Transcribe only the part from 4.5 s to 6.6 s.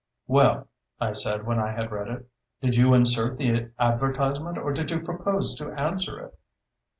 or do you propose to answer it?"